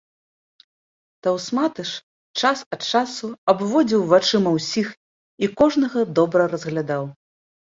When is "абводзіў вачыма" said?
3.53-4.55